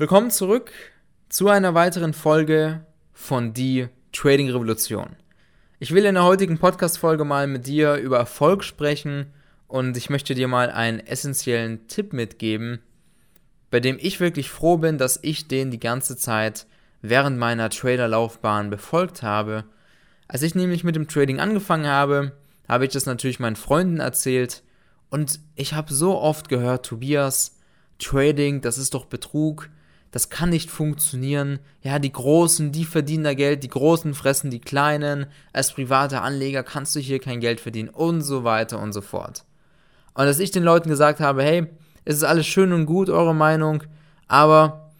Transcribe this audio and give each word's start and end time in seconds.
Willkommen 0.00 0.30
zurück 0.30 0.72
zu 1.28 1.50
einer 1.50 1.74
weiteren 1.74 2.14
Folge 2.14 2.86
von 3.12 3.52
Die 3.52 3.88
Trading 4.12 4.48
Revolution. 4.48 5.14
Ich 5.78 5.92
will 5.92 6.06
in 6.06 6.14
der 6.14 6.24
heutigen 6.24 6.56
Podcast-Folge 6.56 7.26
mal 7.26 7.46
mit 7.46 7.66
dir 7.66 7.96
über 7.96 8.16
Erfolg 8.16 8.64
sprechen 8.64 9.26
und 9.68 9.98
ich 9.98 10.08
möchte 10.08 10.34
dir 10.34 10.48
mal 10.48 10.70
einen 10.70 11.00
essentiellen 11.00 11.86
Tipp 11.86 12.14
mitgeben, 12.14 12.80
bei 13.70 13.78
dem 13.78 13.98
ich 14.00 14.20
wirklich 14.20 14.48
froh 14.48 14.78
bin, 14.78 14.96
dass 14.96 15.18
ich 15.20 15.48
den 15.48 15.70
die 15.70 15.78
ganze 15.78 16.16
Zeit 16.16 16.66
während 17.02 17.36
meiner 17.36 17.68
Traderlaufbahn 17.68 18.70
befolgt 18.70 19.22
habe. 19.22 19.64
Als 20.28 20.40
ich 20.40 20.54
nämlich 20.54 20.82
mit 20.82 20.96
dem 20.96 21.08
Trading 21.08 21.40
angefangen 21.40 21.86
habe, 21.86 22.32
habe 22.66 22.86
ich 22.86 22.92
das 22.92 23.04
natürlich 23.04 23.38
meinen 23.38 23.54
Freunden 23.54 24.00
erzählt 24.00 24.62
und 25.10 25.40
ich 25.56 25.74
habe 25.74 25.92
so 25.92 26.18
oft 26.18 26.48
gehört, 26.48 26.86
Tobias, 26.86 27.58
Trading, 27.98 28.62
das 28.62 28.78
ist 28.78 28.94
doch 28.94 29.04
Betrug 29.04 29.68
das 30.10 30.28
kann 30.28 30.50
nicht 30.50 30.70
funktionieren. 30.70 31.60
Ja, 31.82 31.98
die 31.98 32.12
Großen, 32.12 32.72
die 32.72 32.84
verdienen 32.84 33.24
da 33.24 33.34
Geld, 33.34 33.62
die 33.62 33.68
Großen 33.68 34.12
fressen 34.14 34.50
die 34.50 34.60
Kleinen. 34.60 35.26
Als 35.52 35.72
privater 35.72 36.22
Anleger 36.22 36.62
kannst 36.62 36.96
du 36.96 37.00
hier 37.00 37.20
kein 37.20 37.40
Geld 37.40 37.60
verdienen 37.60 37.88
und 37.88 38.22
so 38.22 38.42
weiter 38.44 38.80
und 38.80 38.92
so 38.92 39.00
fort. 39.00 39.44
Und 40.14 40.24
dass 40.24 40.40
ich 40.40 40.50
den 40.50 40.64
Leuten 40.64 40.88
gesagt 40.88 41.20
habe, 41.20 41.42
hey, 41.42 41.66
es 42.04 42.16
ist 42.16 42.24
alles 42.24 42.46
schön 42.46 42.72
und 42.72 42.86
gut, 42.86 43.08
eure 43.08 43.34
Meinung, 43.34 43.84
aber 44.26 44.90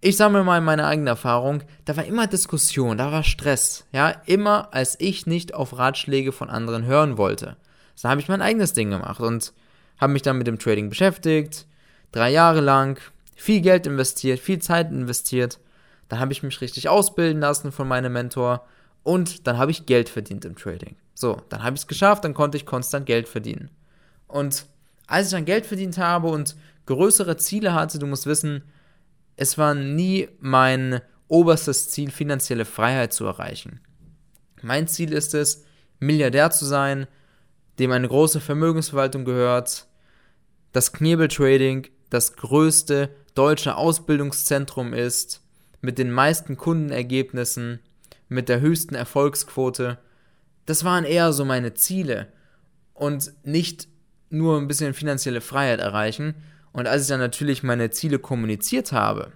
ich 0.00 0.16
sammle 0.16 0.44
mal 0.44 0.60
meine 0.60 0.86
eigene 0.86 1.10
Erfahrung, 1.10 1.62
da 1.84 1.96
war 1.96 2.04
immer 2.04 2.26
Diskussion, 2.26 2.98
da 2.98 3.10
war 3.10 3.24
Stress, 3.24 3.84
ja, 3.92 4.10
immer 4.26 4.68
als 4.72 4.96
ich 5.00 5.26
nicht 5.26 5.54
auf 5.54 5.76
Ratschläge 5.76 6.30
von 6.30 6.50
anderen 6.50 6.84
hören 6.84 7.18
wollte. 7.18 7.56
Da 8.00 8.10
habe 8.10 8.20
ich 8.20 8.28
mein 8.28 8.42
eigenes 8.42 8.74
Ding 8.74 8.90
gemacht 8.90 9.20
und 9.20 9.52
habe 10.00 10.12
mich 10.12 10.22
dann 10.22 10.38
mit 10.38 10.46
dem 10.46 10.58
Trading 10.58 10.88
beschäftigt, 10.88 11.66
drei 12.12 12.30
Jahre 12.30 12.60
lang, 12.60 13.00
viel 13.38 13.60
Geld 13.60 13.86
investiert, 13.86 14.40
viel 14.40 14.58
Zeit 14.58 14.90
investiert. 14.90 15.60
Dann 16.08 16.18
habe 16.18 16.32
ich 16.32 16.42
mich 16.42 16.60
richtig 16.60 16.88
ausbilden 16.88 17.40
lassen 17.40 17.70
von 17.70 17.86
meinem 17.86 18.12
Mentor 18.12 18.66
und 19.04 19.46
dann 19.46 19.58
habe 19.58 19.70
ich 19.70 19.86
Geld 19.86 20.08
verdient 20.08 20.44
im 20.44 20.56
Trading. 20.56 20.96
So, 21.14 21.40
dann 21.48 21.62
habe 21.62 21.76
ich 21.76 21.82
es 21.82 21.86
geschafft, 21.86 22.24
dann 22.24 22.34
konnte 22.34 22.56
ich 22.56 22.66
konstant 22.66 23.06
Geld 23.06 23.28
verdienen. 23.28 23.70
Und 24.26 24.66
als 25.06 25.28
ich 25.28 25.32
dann 25.32 25.44
Geld 25.44 25.66
verdient 25.66 25.98
habe 25.98 26.28
und 26.28 26.56
größere 26.86 27.36
Ziele 27.36 27.74
hatte, 27.74 28.00
du 28.00 28.06
musst 28.06 28.26
wissen, 28.26 28.64
es 29.36 29.56
war 29.56 29.74
nie 29.74 30.28
mein 30.40 31.00
oberstes 31.28 31.90
Ziel, 31.90 32.10
finanzielle 32.10 32.64
Freiheit 32.64 33.12
zu 33.12 33.24
erreichen. 33.24 33.80
Mein 34.62 34.88
Ziel 34.88 35.12
ist 35.12 35.34
es, 35.34 35.64
Milliardär 36.00 36.50
zu 36.50 36.64
sein, 36.64 37.06
dem 37.78 37.92
eine 37.92 38.08
große 38.08 38.40
Vermögensverwaltung 38.40 39.24
gehört, 39.24 39.86
das 40.72 40.92
Knebeltrading 40.92 41.88
das 42.10 42.34
größte 42.36 43.10
deutsche 43.38 43.76
Ausbildungszentrum 43.76 44.92
ist, 44.92 45.42
mit 45.80 45.96
den 45.98 46.10
meisten 46.10 46.56
Kundenergebnissen, 46.56 47.78
mit 48.28 48.48
der 48.48 48.60
höchsten 48.60 48.96
Erfolgsquote. 48.96 49.98
Das 50.66 50.82
waren 50.82 51.04
eher 51.04 51.32
so 51.32 51.44
meine 51.44 51.72
Ziele 51.74 52.26
und 52.94 53.32
nicht 53.44 53.86
nur 54.28 54.58
ein 54.58 54.66
bisschen 54.66 54.92
finanzielle 54.92 55.40
Freiheit 55.40 55.78
erreichen. 55.78 56.34
Und 56.72 56.88
als 56.88 57.02
ich 57.02 57.08
dann 57.08 57.20
natürlich 57.20 57.62
meine 57.62 57.90
Ziele 57.90 58.18
kommuniziert 58.18 58.90
habe, 58.90 59.32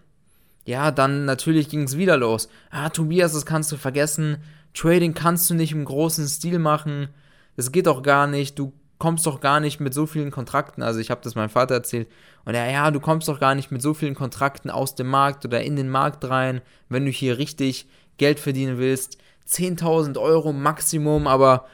ja, 0.64 0.90
dann 0.90 1.24
natürlich 1.24 1.68
ging 1.68 1.84
es 1.84 1.96
wieder 1.96 2.16
los. 2.16 2.48
Ah, 2.70 2.88
Tobias, 2.88 3.32
das 3.32 3.46
kannst 3.46 3.70
du 3.70 3.76
vergessen. 3.76 4.38
Trading 4.74 5.14
kannst 5.14 5.48
du 5.48 5.54
nicht 5.54 5.72
im 5.72 5.84
großen 5.84 6.26
Stil 6.26 6.58
machen. 6.58 7.08
Das 7.56 7.70
geht 7.72 7.86
doch 7.86 8.02
gar 8.02 8.26
nicht. 8.26 8.58
Du 8.58 8.72
kommst 9.02 9.26
doch 9.26 9.40
gar 9.40 9.58
nicht 9.58 9.80
mit 9.80 9.92
so 9.92 10.06
vielen 10.06 10.30
Kontrakten, 10.30 10.80
also 10.80 11.00
ich 11.00 11.10
habe 11.10 11.22
das 11.24 11.34
meinem 11.34 11.48
Vater 11.48 11.74
erzählt, 11.74 12.08
und 12.44 12.54
er, 12.54 12.70
ja, 12.70 12.88
du 12.92 13.00
kommst 13.00 13.26
doch 13.26 13.40
gar 13.40 13.56
nicht 13.56 13.72
mit 13.72 13.82
so 13.82 13.94
vielen 13.94 14.14
Kontrakten 14.14 14.70
aus 14.70 14.94
dem 14.94 15.08
Markt 15.08 15.44
oder 15.44 15.60
in 15.60 15.74
den 15.74 15.88
Markt 15.88 16.24
rein, 16.30 16.60
wenn 16.88 17.04
du 17.04 17.10
hier 17.10 17.36
richtig 17.36 17.88
Geld 18.16 18.38
verdienen 18.38 18.78
willst. 18.78 19.18
10.000 19.48 20.20
Euro 20.20 20.52
Maximum, 20.52 21.26
aber 21.26 21.66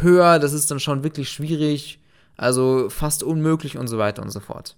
höher, 0.00 0.40
das 0.40 0.52
ist 0.52 0.72
dann 0.72 0.80
schon 0.80 1.04
wirklich 1.04 1.28
schwierig, 1.28 2.00
also 2.36 2.90
fast 2.90 3.22
unmöglich 3.22 3.78
und 3.78 3.86
so 3.86 3.98
weiter 3.98 4.20
und 4.20 4.30
so 4.30 4.40
fort. 4.40 4.74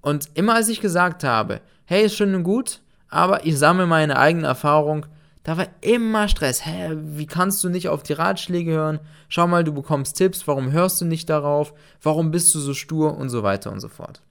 Und 0.00 0.30
immer 0.34 0.56
als 0.56 0.68
ich 0.68 0.80
gesagt 0.80 1.22
habe, 1.22 1.60
hey, 1.84 2.06
ist 2.06 2.16
schön 2.16 2.34
und 2.34 2.42
gut, 2.42 2.80
aber 3.08 3.46
ich 3.46 3.56
sammle 3.56 3.86
meine 3.86 4.18
eigene 4.18 4.48
Erfahrung, 4.48 5.06
da 5.44 5.58
war 5.58 5.68
immer 5.82 6.26
Stress. 6.26 6.64
Hä, 6.64 6.96
wie 6.96 7.26
kannst 7.26 7.62
du 7.62 7.68
nicht 7.68 7.88
auf 7.88 8.02
die 8.02 8.14
Ratschläge 8.14 8.72
hören? 8.72 8.98
Schau 9.28 9.46
mal, 9.46 9.62
du 9.62 9.72
bekommst 9.72 10.16
Tipps, 10.16 10.48
warum 10.48 10.72
hörst 10.72 11.02
du 11.02 11.04
nicht 11.04 11.28
darauf? 11.28 11.74
Warum 12.02 12.30
bist 12.30 12.54
du 12.54 12.60
so 12.60 12.72
stur 12.72 13.16
und 13.16 13.28
so 13.28 13.42
weiter 13.42 13.70
und 13.70 13.80
so 13.80 13.88
fort. 13.88 14.22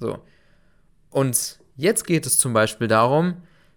So. 0.00 0.18
Und 1.10 1.60
jetzt 1.76 2.04
geht 2.04 2.26
es 2.26 2.38
zum 2.38 2.52
Beispiel 2.52 2.88
darum, 2.88 3.36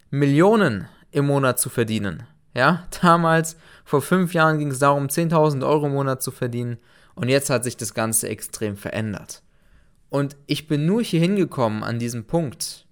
Millionen 0.10 0.88
im 1.12 1.28
Monat 1.28 1.60
zu 1.60 1.70
verdienen. 1.70 2.24
Ja, 2.56 2.88
damals, 3.02 3.56
vor 3.86 4.02
fünf 4.02 4.34
Jahren 4.34 4.58
ging 4.58 4.72
es 4.72 4.80
darum, 4.80 5.08
10.000 5.08 5.66
Euro 5.66 5.86
im 5.86 5.94
Monat 5.94 6.24
zu 6.24 6.32
verdienen. 6.32 6.80
Und 7.14 7.30
jetzt 7.30 7.52
hat 7.52 7.64
sich 7.64 7.78
das 7.78 7.94
Ganze 7.94 8.30
extrem 8.30 8.78
verändert. 8.78 9.44
Und 10.10 10.36
ich 10.48 10.68
bin 10.68 10.88
nur 10.88 11.04
hier 11.04 11.20
hingekommen 11.20 11.84
an 11.84 12.00
diesem 12.00 12.26
Punkt, 12.26 12.88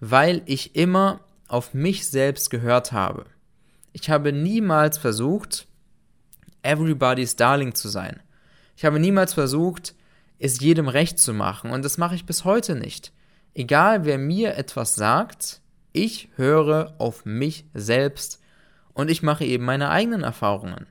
weil 0.00 0.42
ich 0.46 0.74
immer 0.74 1.20
auf 1.48 1.74
mich 1.74 2.08
selbst 2.08 2.50
gehört 2.50 2.92
habe. 2.92 3.26
Ich 3.92 4.10
habe 4.10 4.32
niemals 4.32 4.98
versucht, 4.98 5.66
everybody's 6.62 7.36
darling 7.36 7.74
zu 7.74 7.88
sein. 7.88 8.20
Ich 8.76 8.84
habe 8.84 8.98
niemals 8.98 9.34
versucht, 9.34 9.94
es 10.38 10.60
jedem 10.60 10.88
recht 10.88 11.18
zu 11.18 11.32
machen 11.32 11.70
und 11.70 11.84
das 11.84 11.98
mache 11.98 12.14
ich 12.14 12.26
bis 12.26 12.44
heute 12.44 12.74
nicht. 12.74 13.12
Egal 13.54 14.04
wer 14.04 14.18
mir 14.18 14.56
etwas 14.56 14.96
sagt, 14.96 15.60
ich 15.92 16.28
höre 16.36 16.94
auf 16.98 17.24
mich 17.24 17.66
selbst 17.72 18.40
und 18.94 19.10
ich 19.10 19.22
mache 19.22 19.44
eben 19.44 19.64
meine 19.64 19.90
eigenen 19.90 20.22
Erfahrungen. 20.22 20.86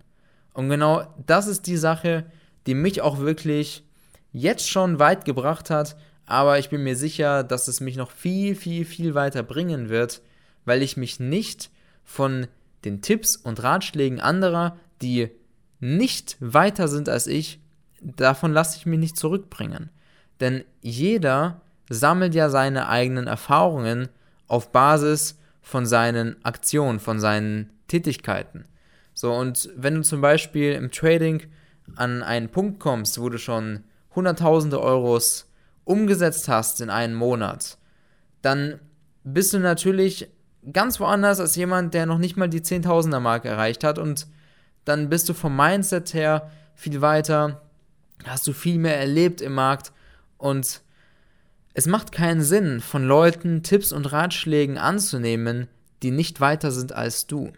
Und 0.54 0.70
genau 0.70 1.14
das 1.26 1.48
ist 1.48 1.68
die 1.68 1.78
Sache, 1.78 2.26
die 2.68 2.76
mich 2.76 3.02
auch 3.02 3.20
wirklich 3.20 3.84
jetzt 4.32 4.70
schon 4.70 5.00
weit 5.00 5.26
gebracht 5.26 5.70
hat, 5.70 5.98
aber 6.26 6.58
ich 6.58 6.70
bin 6.70 6.84
mir 6.84 6.96
sicher, 6.96 7.44
dass 7.44 7.68
es 7.68 7.82
mich 7.82 7.98
noch 7.98 8.12
viel, 8.12 8.56
viel, 8.56 8.86
viel 8.86 9.14
weiter 9.14 9.44
bringen 9.44 9.90
wird, 9.90 10.22
weil 10.66 10.82
ich 10.82 10.98
mich 10.98 11.20
nicht 11.20 11.70
von 12.04 12.48
den 12.86 13.02
Tipps 13.02 13.36
und 13.36 13.64
Ratschlägen 13.64 14.20
anderer, 14.20 14.78
die 15.02 15.30
nicht 15.80 16.38
weiter 16.40 16.88
sind 16.88 17.10
als 17.10 17.28
ich, 17.28 17.60
davon 18.02 18.54
lasse 18.54 18.78
ich 18.78 18.86
mich 18.86 19.00
nicht 19.00 19.18
zurückbringen. 19.18 19.90
Denn 20.40 20.64
jeder 20.82 21.62
sammelt 21.90 22.36
ja 22.36 22.50
seine 22.50 22.88
eigenen 22.88 23.28
Erfahrungen 23.28 24.10
auf 24.48 24.72
Basis 24.72 25.38
von 25.62 25.86
seinen 25.86 26.44
Aktionen, 26.44 27.00
von 27.00 27.20
seinen 27.20 27.70
Tätigkeiten. 27.88 28.66
So, 29.14 29.34
und 29.34 29.70
wenn 29.76 29.96
du 29.96 30.02
zum 30.02 30.22
Beispiel 30.22 30.74
im 30.74 30.92
Trading 30.92 31.44
an 31.96 32.24
einen 32.24 32.50
Punkt 32.50 32.80
kommst, 32.80 33.20
wo 33.20 33.30
du 33.30 33.38
schon 33.38 33.84
Hunderttausende 34.16 34.82
Euros 34.82 35.50
umgesetzt 35.86 36.48
hast 36.48 36.82
in 36.82 36.90
einem 36.90 37.16
Monat, 37.16 37.78
dann 38.42 38.80
bist 39.24 39.54
du 39.54 39.60
natürlich 39.60 40.30
ganz 40.72 41.00
woanders 41.00 41.40
als 41.40 41.56
jemand, 41.56 41.94
der 41.94 42.06
noch 42.06 42.18
nicht 42.18 42.38
mal 42.38 42.50
die 42.50 42.62
10.000er 42.62 43.20
Marke 43.20 43.50
erreicht 43.50 43.84
hat 43.84 44.00
und 44.00 44.28
dann 44.86 45.10
bist 45.10 45.28
du 45.30 45.34
vom 45.34 45.56
Mindset 45.56 46.14
her 46.14 46.50
viel 46.76 47.02
weiter, 47.02 47.62
hast 48.26 48.48
du 48.48 48.54
viel 48.54 48.78
mehr 48.78 48.98
erlebt 48.98 49.42
im 49.42 49.54
Markt 49.54 49.92
und 50.38 50.82
es 51.74 51.88
macht 51.88 52.12
keinen 52.12 52.42
Sinn, 52.42 52.82
von 52.82 53.04
Leuten 53.04 53.64
Tipps 53.64 53.92
und 53.92 54.12
Ratschlägen 54.12 54.78
anzunehmen, 54.78 55.68
die 56.04 56.12
nicht 56.12 56.40
weiter 56.40 56.72
sind 56.72 56.94
als 56.94 57.26
du. 57.26 57.52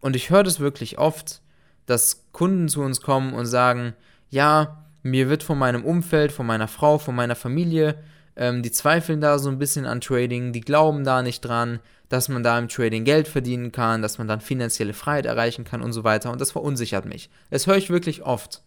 Und 0.00 0.14
ich 0.14 0.30
höre 0.30 0.44
das 0.44 0.60
wirklich 0.60 0.98
oft, 0.98 1.42
dass 1.86 2.26
Kunden 2.32 2.68
zu 2.68 2.82
uns 2.82 3.00
kommen 3.00 3.32
und 3.32 3.46
sagen, 3.46 3.94
ja, 4.30 4.84
mir 5.02 5.28
wird 5.28 5.42
von 5.42 5.58
meinem 5.58 5.84
Umfeld, 5.84 6.30
von 6.30 6.46
meiner 6.46 6.68
Frau, 6.68 6.98
von 6.98 7.16
meiner 7.16 7.34
Familie 7.34 7.98
ähm, 8.38 8.62
die 8.62 8.70
zweifeln 8.70 9.20
da 9.20 9.38
so 9.38 9.50
ein 9.50 9.58
bisschen 9.58 9.84
an 9.84 10.00
Trading, 10.00 10.52
die 10.52 10.60
glauben 10.60 11.04
da 11.04 11.22
nicht 11.22 11.40
dran, 11.40 11.80
dass 12.08 12.28
man 12.28 12.42
da 12.42 12.58
im 12.58 12.68
Trading 12.68 13.04
Geld 13.04 13.28
verdienen 13.28 13.72
kann, 13.72 14.00
dass 14.00 14.16
man 14.16 14.28
dann 14.28 14.40
finanzielle 14.40 14.94
Freiheit 14.94 15.26
erreichen 15.26 15.64
kann 15.64 15.82
und 15.82 15.92
so 15.92 16.04
weiter. 16.04 16.30
Und 16.30 16.40
das 16.40 16.52
verunsichert 16.52 17.04
mich. 17.04 17.28
Das 17.50 17.66
höre 17.66 17.76
ich 17.76 17.90
wirklich 17.90 18.22
oft. 18.22 18.62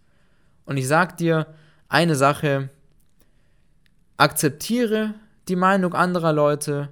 Und 0.66 0.78
ich 0.78 0.88
sage 0.88 1.16
dir 1.16 1.48
eine 1.88 2.16
Sache, 2.16 2.70
akzeptiere 4.18 5.16
die 5.48 5.56
Meinung 5.56 5.96
anderer 5.96 6.34
Leute, 6.34 6.90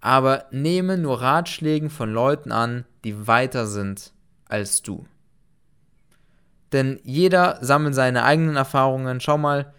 aber 0.00 0.46
nehme 0.52 0.96
nur 0.96 1.20
Ratschlägen 1.20 1.90
von 1.90 2.12
Leuten 2.12 2.52
an, 2.52 2.86
die 3.04 3.26
weiter 3.26 3.66
sind 3.66 4.12
als 4.48 4.82
du. 4.82 5.04
Denn 6.72 7.00
jeder 7.02 7.58
sammelt 7.60 7.96
seine 7.96 8.22
eigenen 8.22 8.56
Erfahrungen. 8.56 9.20
Schau 9.20 9.36
mal, 9.36 9.74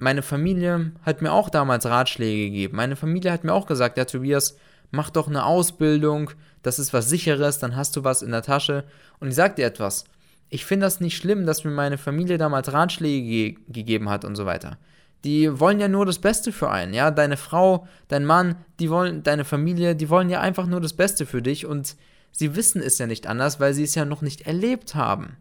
meine 0.00 0.22
Familie 0.22 0.92
hat 1.02 1.22
mir 1.22 1.32
auch 1.32 1.50
damals 1.50 1.86
Ratschläge 1.86 2.50
gegeben. 2.50 2.76
Meine 2.76 2.96
Familie 2.96 3.32
hat 3.32 3.44
mir 3.44 3.52
auch 3.52 3.66
gesagt, 3.66 3.98
ja 3.98 4.04
Tobias, 4.04 4.56
mach 4.90 5.10
doch 5.10 5.28
eine 5.28 5.44
Ausbildung, 5.44 6.30
das 6.62 6.78
ist 6.78 6.92
was 6.92 7.08
sicheres, 7.08 7.58
dann 7.58 7.76
hast 7.76 7.96
du 7.96 8.04
was 8.04 8.22
in 8.22 8.30
der 8.30 8.42
Tasche. 8.42 8.84
Und 9.20 9.28
ich 9.28 9.34
sag 9.34 9.56
dir 9.56 9.66
etwas, 9.66 10.04
ich 10.48 10.64
finde 10.64 10.86
das 10.86 11.00
nicht 11.00 11.16
schlimm, 11.16 11.46
dass 11.46 11.64
mir 11.64 11.70
meine 11.70 11.98
Familie 11.98 12.38
damals 12.38 12.72
Ratschläge 12.72 13.26
ge 13.26 13.56
gegeben 13.68 14.08
hat 14.08 14.24
und 14.24 14.36
so 14.36 14.46
weiter. 14.46 14.78
die 15.24 15.60
wollen 15.60 15.80
ja 15.80 15.88
nur 15.88 16.06
das 16.06 16.18
Beste 16.18 16.52
für 16.52 16.70
einen, 16.70 16.94
ja, 16.94 17.10
deine 17.10 17.36
Frau, 17.36 17.86
dein 18.08 18.24
Mann, 18.24 18.56
die 18.78 18.90
wollen, 18.90 19.22
deine 19.22 19.44
Familie, 19.44 19.94
die 19.94 20.08
wollen 20.08 20.30
ja 20.30 20.40
einfach 20.40 20.66
nur 20.66 20.80
das 20.80 20.94
Beste 20.94 21.26
für 21.26 21.42
dich 21.42 21.66
und 21.66 21.96
sie 22.32 22.56
wissen 22.56 22.82
es 22.82 22.98
ja 22.98 23.06
nicht 23.06 23.26
anders, 23.26 23.60
weil 23.60 23.74
sie 23.74 23.84
es 23.84 23.94
ja 23.94 24.04
noch 24.04 24.22
nicht 24.22 24.42
erlebt 24.46 24.94
haben. 24.94 25.36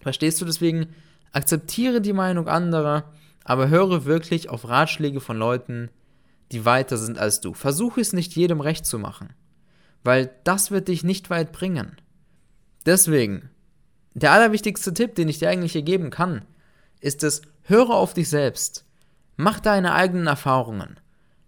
Verstehst 0.00 0.40
du 0.40 0.44
deswegen? 0.44 0.88
Akzeptiere 1.32 2.00
die 2.00 2.14
Meinung 2.14 2.48
anderer, 2.48 3.04
aber 3.48 3.70
höre 3.70 4.04
wirklich 4.04 4.50
auf 4.50 4.68
Ratschläge 4.68 5.20
von 5.20 5.38
Leuten, 5.38 5.88
die 6.52 6.66
weiter 6.66 6.98
sind 6.98 7.18
als 7.18 7.40
du. 7.40 7.54
Versuche 7.54 7.98
es 7.98 8.12
nicht 8.12 8.36
jedem 8.36 8.60
recht 8.60 8.84
zu 8.84 8.98
machen, 8.98 9.30
weil 10.04 10.30
das 10.44 10.70
wird 10.70 10.88
dich 10.88 11.02
nicht 11.02 11.30
weit 11.30 11.50
bringen. 11.50 11.96
Deswegen, 12.84 13.48
der 14.12 14.32
allerwichtigste 14.32 14.92
Tipp, 14.92 15.14
den 15.14 15.30
ich 15.30 15.38
dir 15.38 15.48
eigentlich 15.48 15.72
hier 15.72 15.82
geben 15.82 16.10
kann, 16.10 16.44
ist 17.00 17.24
es, 17.24 17.40
höre 17.62 17.88
auf 17.88 18.12
dich 18.12 18.28
selbst. 18.28 18.84
Mach 19.38 19.60
deine 19.60 19.94
eigenen 19.94 20.26
Erfahrungen. 20.26 21.00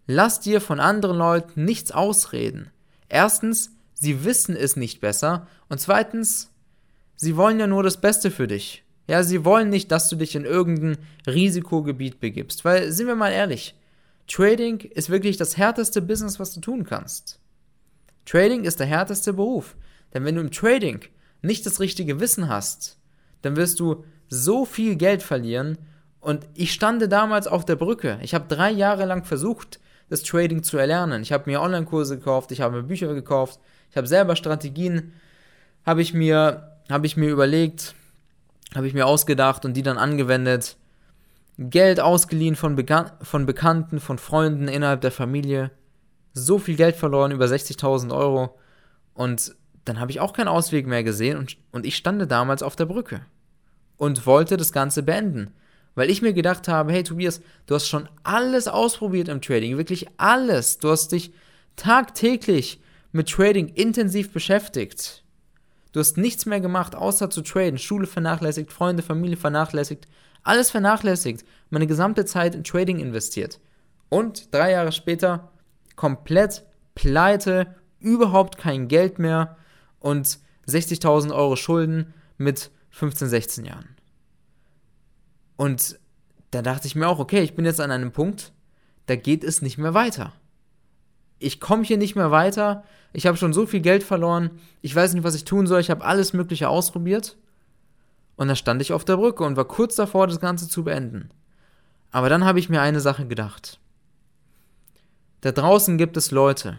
Lass 0.06 0.40
dir 0.40 0.62
von 0.62 0.80
anderen 0.80 1.18
Leuten 1.18 1.66
nichts 1.66 1.92
ausreden. 1.92 2.70
Erstens, 3.10 3.72
sie 3.92 4.24
wissen 4.24 4.56
es 4.56 4.74
nicht 4.74 5.02
besser 5.02 5.46
und 5.68 5.82
zweitens, 5.82 6.50
sie 7.16 7.36
wollen 7.36 7.60
ja 7.60 7.66
nur 7.66 7.82
das 7.82 8.00
Beste 8.00 8.30
für 8.30 8.48
dich. 8.48 8.84
Ja, 9.10 9.24
sie 9.24 9.44
wollen 9.44 9.70
nicht, 9.70 9.90
dass 9.90 10.08
du 10.08 10.14
dich 10.14 10.36
in 10.36 10.44
irgendein 10.44 10.96
Risikogebiet 11.26 12.20
begibst, 12.20 12.64
weil 12.64 12.92
sind 12.92 13.08
wir 13.08 13.16
mal 13.16 13.32
ehrlich, 13.32 13.74
Trading 14.28 14.78
ist 14.78 15.10
wirklich 15.10 15.36
das 15.36 15.56
härteste 15.56 16.00
Business, 16.00 16.38
was 16.38 16.54
du 16.54 16.60
tun 16.60 16.84
kannst. 16.84 17.40
Trading 18.24 18.62
ist 18.62 18.78
der 18.78 18.86
härteste 18.86 19.32
Beruf, 19.32 19.74
denn 20.14 20.24
wenn 20.24 20.36
du 20.36 20.40
im 20.40 20.52
Trading 20.52 21.00
nicht 21.42 21.66
das 21.66 21.80
richtige 21.80 22.20
Wissen 22.20 22.48
hast, 22.48 23.00
dann 23.42 23.56
wirst 23.56 23.80
du 23.80 24.04
so 24.28 24.64
viel 24.64 24.94
Geld 24.94 25.24
verlieren 25.24 25.76
und 26.20 26.46
ich 26.54 26.72
stande 26.72 27.08
damals 27.08 27.48
auf 27.48 27.64
der 27.64 27.74
Brücke. 27.74 28.20
Ich 28.22 28.32
habe 28.32 28.46
drei 28.46 28.70
Jahre 28.70 29.06
lang 29.06 29.24
versucht, 29.24 29.80
das 30.08 30.22
Trading 30.22 30.62
zu 30.62 30.78
erlernen. 30.78 31.22
Ich 31.22 31.32
habe 31.32 31.50
mir 31.50 31.60
Online-Kurse 31.60 32.18
gekauft, 32.18 32.52
ich 32.52 32.60
habe 32.60 32.76
mir 32.76 32.84
Bücher 32.84 33.12
gekauft, 33.12 33.58
ich 33.90 33.96
habe 33.96 34.06
selber 34.06 34.36
Strategien, 34.36 35.14
habe 35.84 36.00
ich 36.00 36.14
mir, 36.14 36.78
habe 36.88 37.06
ich 37.06 37.16
mir 37.16 37.30
überlegt, 37.30 37.96
habe 38.74 38.86
ich 38.86 38.94
mir 38.94 39.06
ausgedacht 39.06 39.64
und 39.64 39.74
die 39.74 39.82
dann 39.82 39.98
angewendet. 39.98 40.76
Geld 41.58 42.00
ausgeliehen 42.00 42.56
von, 42.56 42.76
Bekan 42.76 43.10
von 43.20 43.46
Bekannten, 43.46 44.00
von 44.00 44.18
Freunden 44.18 44.68
innerhalb 44.68 45.00
der 45.00 45.12
Familie. 45.12 45.70
So 46.32 46.58
viel 46.58 46.76
Geld 46.76 46.96
verloren, 46.96 47.32
über 47.32 47.46
60.000 47.46 48.14
Euro. 48.16 48.58
Und 49.14 49.54
dann 49.84 50.00
habe 50.00 50.10
ich 50.10 50.20
auch 50.20 50.32
keinen 50.32 50.48
Ausweg 50.48 50.86
mehr 50.86 51.02
gesehen 51.02 51.36
und, 51.36 51.56
und 51.72 51.84
ich 51.84 51.96
stande 51.96 52.26
damals 52.26 52.62
auf 52.62 52.76
der 52.76 52.86
Brücke 52.86 53.22
und 53.96 54.24
wollte 54.26 54.56
das 54.56 54.72
Ganze 54.72 55.02
beenden. 55.02 55.52
Weil 55.94 56.08
ich 56.08 56.22
mir 56.22 56.32
gedacht 56.32 56.68
habe, 56.68 56.92
hey 56.92 57.02
Tobias, 57.02 57.40
du 57.66 57.74
hast 57.74 57.88
schon 57.88 58.08
alles 58.22 58.68
ausprobiert 58.68 59.28
im 59.28 59.42
Trading, 59.42 59.76
wirklich 59.76 60.06
alles. 60.16 60.78
Du 60.78 60.90
hast 60.90 61.12
dich 61.12 61.32
tagtäglich 61.76 62.80
mit 63.12 63.28
Trading 63.28 63.68
intensiv 63.68 64.32
beschäftigt. 64.32 65.24
Du 65.92 66.00
hast 66.00 66.16
nichts 66.16 66.46
mehr 66.46 66.60
gemacht, 66.60 66.94
außer 66.94 67.30
zu 67.30 67.42
traden. 67.42 67.78
Schule 67.78 68.06
vernachlässigt, 68.06 68.72
Freunde, 68.72 69.02
Familie 69.02 69.36
vernachlässigt, 69.36 70.06
alles 70.42 70.70
vernachlässigt. 70.70 71.44
Meine 71.70 71.86
gesamte 71.86 72.24
Zeit 72.24 72.54
in 72.54 72.64
Trading 72.64 72.98
investiert. 72.98 73.60
Und 74.08 74.54
drei 74.54 74.72
Jahre 74.72 74.92
später 74.92 75.52
komplett 75.96 76.64
pleite, 76.94 77.74
überhaupt 77.98 78.56
kein 78.56 78.88
Geld 78.88 79.18
mehr 79.18 79.56
und 79.98 80.38
60.000 80.66 81.34
Euro 81.34 81.56
Schulden 81.56 82.14
mit 82.38 82.70
15, 82.90 83.28
16 83.28 83.64
Jahren. 83.64 83.96
Und 85.56 85.98
da 86.50 86.62
dachte 86.62 86.86
ich 86.86 86.96
mir 86.96 87.08
auch, 87.08 87.18
okay, 87.18 87.42
ich 87.42 87.54
bin 87.54 87.64
jetzt 87.64 87.80
an 87.80 87.90
einem 87.90 88.12
Punkt, 88.12 88.52
da 89.06 89.16
geht 89.16 89.44
es 89.44 89.62
nicht 89.62 89.78
mehr 89.78 89.94
weiter. 89.94 90.32
Ich 91.40 91.58
komme 91.58 91.82
hier 91.82 91.96
nicht 91.96 92.14
mehr 92.14 92.30
weiter. 92.30 92.84
Ich 93.12 93.26
habe 93.26 93.36
schon 93.36 93.52
so 93.52 93.66
viel 93.66 93.80
Geld 93.80 94.04
verloren. 94.04 94.50
Ich 94.82 94.94
weiß 94.94 95.14
nicht, 95.14 95.24
was 95.24 95.34
ich 95.34 95.44
tun 95.44 95.66
soll. 95.66 95.80
Ich 95.80 95.90
habe 95.90 96.04
alles 96.04 96.32
Mögliche 96.32 96.68
ausprobiert. 96.68 97.36
Und 98.36 98.48
da 98.48 98.54
stand 98.54 98.80
ich 98.80 98.92
auf 98.92 99.04
der 99.04 99.16
Brücke 99.16 99.42
und 99.42 99.56
war 99.56 99.64
kurz 99.64 99.96
davor, 99.96 100.26
das 100.26 100.38
Ganze 100.38 100.68
zu 100.68 100.84
beenden. 100.84 101.30
Aber 102.12 102.28
dann 102.28 102.44
habe 102.44 102.58
ich 102.58 102.68
mir 102.68 102.82
eine 102.82 103.00
Sache 103.00 103.26
gedacht. 103.26 103.80
Da 105.40 105.52
draußen 105.52 105.96
gibt 105.96 106.16
es 106.18 106.30
Leute, 106.30 106.78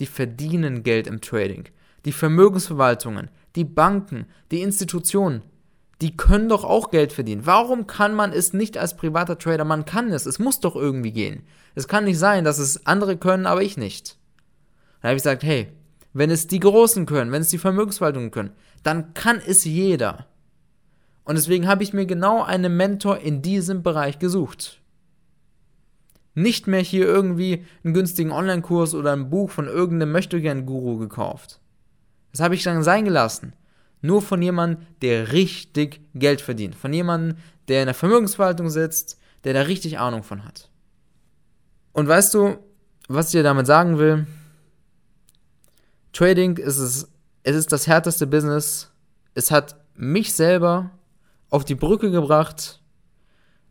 die 0.00 0.06
verdienen 0.06 0.82
Geld 0.82 1.06
im 1.06 1.20
Trading. 1.20 1.68
Die 2.06 2.12
Vermögensverwaltungen, 2.12 3.30
die 3.54 3.64
Banken, 3.64 4.26
die 4.50 4.62
Institutionen, 4.62 5.42
die 6.00 6.16
können 6.16 6.48
doch 6.48 6.64
auch 6.64 6.90
Geld 6.90 7.12
verdienen. 7.12 7.46
Warum 7.46 7.86
kann 7.86 8.14
man 8.14 8.32
es 8.32 8.52
nicht 8.52 8.78
als 8.78 8.96
privater 8.96 9.38
Trader? 9.38 9.64
Man 9.64 9.84
kann 9.84 10.12
es. 10.12 10.26
Es 10.26 10.38
muss 10.38 10.60
doch 10.60 10.74
irgendwie 10.74 11.12
gehen. 11.12 11.42
Es 11.74 11.88
kann 11.88 12.04
nicht 12.04 12.18
sein, 12.18 12.44
dass 12.44 12.58
es 12.58 12.86
andere 12.86 13.16
können, 13.16 13.46
aber 13.46 13.62
ich 13.62 13.76
nicht. 13.76 14.16
Dann 15.00 15.10
habe 15.10 15.16
ich 15.16 15.22
gesagt, 15.22 15.42
hey, 15.42 15.68
wenn 16.12 16.30
es 16.30 16.46
die 16.46 16.60
Großen 16.60 17.06
können, 17.06 17.32
wenn 17.32 17.42
es 17.42 17.50
die 17.50 17.58
Vermögensverwaltungen 17.58 18.30
können, 18.30 18.52
dann 18.82 19.14
kann 19.14 19.40
es 19.46 19.64
jeder. 19.64 20.26
Und 21.24 21.36
deswegen 21.36 21.68
habe 21.68 21.82
ich 21.82 21.92
mir 21.92 22.06
genau 22.06 22.42
einen 22.42 22.76
Mentor 22.76 23.18
in 23.18 23.42
diesem 23.42 23.82
Bereich 23.82 24.18
gesucht. 24.18 24.80
Nicht 26.34 26.66
mehr 26.66 26.80
hier 26.80 27.06
irgendwie 27.06 27.66
einen 27.84 27.94
günstigen 27.94 28.32
Online-Kurs 28.32 28.94
oder 28.94 29.12
ein 29.12 29.30
Buch 29.30 29.50
von 29.50 29.66
irgendeinem 29.66 30.12
Möchtegern-Guru 30.12 30.96
gekauft. 30.98 31.60
Das 32.32 32.40
habe 32.40 32.54
ich 32.54 32.62
dann 32.62 32.82
sein 32.82 33.04
gelassen. 33.04 33.52
Nur 34.02 34.22
von 34.22 34.40
jemandem, 34.40 34.86
der 35.02 35.32
richtig 35.32 36.00
Geld 36.14 36.40
verdient. 36.40 36.74
Von 36.74 36.92
jemandem, 36.92 37.38
der 37.68 37.82
in 37.82 37.86
der 37.86 37.94
Vermögensverwaltung 37.94 38.70
sitzt, 38.70 39.18
der 39.44 39.54
da 39.54 39.62
richtig 39.62 39.98
Ahnung 39.98 40.22
von 40.22 40.44
hat. 40.44 40.70
Und 41.92 42.08
weißt 42.08 42.32
du, 42.34 42.58
was 43.08 43.26
ich 43.26 43.32
dir 43.32 43.42
damit 43.42 43.66
sagen 43.66 43.98
will? 43.98 44.26
Trading 46.12 46.56
ist 46.56 46.78
es, 46.78 47.08
es 47.42 47.56
ist 47.56 47.72
das 47.72 47.86
härteste 47.86 48.26
Business. 48.26 48.92
Es 49.34 49.50
hat 49.50 49.76
mich 49.94 50.32
selber 50.32 50.90
auf 51.50 51.64
die 51.64 51.74
Brücke 51.74 52.10
gebracht. 52.10 52.80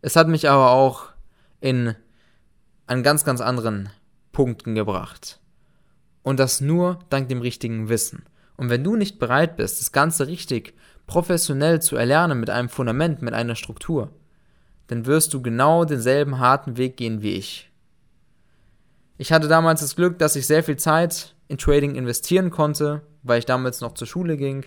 Es 0.02 0.16
hat 0.16 0.28
mich 0.28 0.48
aber 0.48 0.70
auch 0.70 1.08
in 1.60 1.94
an 2.86 3.02
ganz, 3.02 3.24
ganz 3.24 3.40
anderen 3.40 3.90
Punkten 4.32 4.74
gebracht. 4.74 5.40
Und 6.22 6.40
das 6.40 6.60
nur 6.60 6.98
dank 7.08 7.28
dem 7.28 7.40
richtigen 7.40 7.88
Wissen. 7.88 8.24
Und 8.60 8.68
wenn 8.68 8.84
du 8.84 8.94
nicht 8.94 9.18
bereit 9.18 9.56
bist, 9.56 9.80
das 9.80 9.90
Ganze 9.90 10.26
richtig 10.26 10.74
professionell 11.06 11.80
zu 11.80 11.96
erlernen 11.96 12.38
mit 12.38 12.50
einem 12.50 12.68
Fundament, 12.68 13.22
mit 13.22 13.32
einer 13.32 13.54
Struktur, 13.54 14.10
dann 14.88 15.06
wirst 15.06 15.32
du 15.32 15.40
genau 15.40 15.86
denselben 15.86 16.40
harten 16.40 16.76
Weg 16.76 16.98
gehen 16.98 17.22
wie 17.22 17.36
ich. 17.36 17.72
Ich 19.16 19.32
hatte 19.32 19.48
damals 19.48 19.80
das 19.80 19.96
Glück, 19.96 20.18
dass 20.18 20.36
ich 20.36 20.46
sehr 20.46 20.62
viel 20.62 20.76
Zeit 20.76 21.34
in 21.48 21.56
Trading 21.56 21.94
investieren 21.94 22.50
konnte, 22.50 23.00
weil 23.22 23.38
ich 23.38 23.46
damals 23.46 23.80
noch 23.80 23.94
zur 23.94 24.06
Schule 24.06 24.36
ging. 24.36 24.66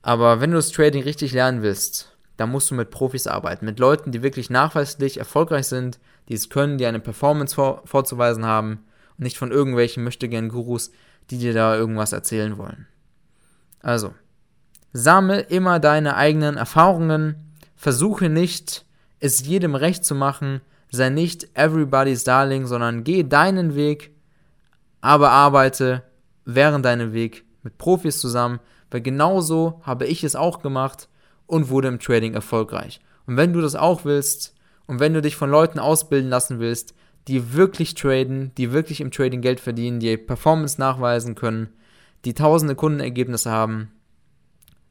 Aber 0.00 0.40
wenn 0.40 0.50
du 0.50 0.56
das 0.56 0.72
Trading 0.72 1.02
richtig 1.02 1.34
lernen 1.34 1.60
willst, 1.60 2.16
dann 2.38 2.50
musst 2.50 2.70
du 2.70 2.74
mit 2.76 2.90
Profis 2.90 3.26
arbeiten, 3.26 3.66
mit 3.66 3.78
Leuten, 3.78 4.10
die 4.10 4.22
wirklich 4.22 4.48
nachweislich 4.48 5.18
erfolgreich 5.18 5.66
sind, 5.66 6.00
die 6.30 6.34
es 6.34 6.48
können, 6.48 6.78
die 6.78 6.86
eine 6.86 7.00
Performance 7.00 7.54
vor, 7.54 7.82
vorzuweisen 7.84 8.46
haben 8.46 8.86
und 9.18 9.24
nicht 9.24 9.36
von 9.36 9.52
irgendwelchen 9.52 10.02
möchtegern 10.02 10.48
Gurus, 10.48 10.92
die 11.30 11.38
dir 11.38 11.54
da 11.54 11.76
irgendwas 11.76 12.12
erzählen 12.12 12.58
wollen. 12.58 12.86
Also, 13.80 14.14
sammle 14.92 15.40
immer 15.40 15.80
deine 15.80 16.16
eigenen 16.16 16.56
Erfahrungen, 16.56 17.36
versuche 17.76 18.28
nicht, 18.28 18.84
es 19.20 19.46
jedem 19.46 19.74
recht 19.74 20.04
zu 20.04 20.14
machen, 20.14 20.60
sei 20.90 21.10
nicht 21.10 21.48
everybody's 21.54 22.24
darling, 22.24 22.66
sondern 22.66 23.04
geh 23.04 23.24
deinen 23.24 23.74
Weg, 23.74 24.14
aber 25.00 25.30
arbeite 25.30 26.02
während 26.44 26.84
deinem 26.84 27.12
Weg 27.12 27.44
mit 27.62 27.78
Profis 27.78 28.20
zusammen, 28.20 28.60
weil 28.90 29.00
genauso 29.00 29.80
habe 29.82 30.06
ich 30.06 30.24
es 30.24 30.36
auch 30.36 30.60
gemacht 30.60 31.08
und 31.46 31.68
wurde 31.68 31.88
im 31.88 31.98
Trading 31.98 32.34
erfolgreich. 32.34 33.00
Und 33.26 33.36
wenn 33.36 33.52
du 33.52 33.60
das 33.60 33.74
auch 33.74 34.04
willst 34.04 34.54
und 34.86 35.00
wenn 35.00 35.14
du 35.14 35.22
dich 35.22 35.36
von 35.36 35.50
Leuten 35.50 35.78
ausbilden 35.78 36.30
lassen 36.30 36.60
willst, 36.60 36.94
die 37.28 37.54
wirklich 37.54 37.94
traden, 37.94 38.52
die 38.56 38.72
wirklich 38.72 39.00
im 39.00 39.10
Trading 39.10 39.40
Geld 39.40 39.60
verdienen, 39.60 40.00
die 40.00 40.16
Performance 40.16 40.80
nachweisen 40.80 41.34
können, 41.34 41.68
die 42.24 42.34
tausende 42.34 42.74
Kundenergebnisse 42.74 43.50
haben, 43.50 43.90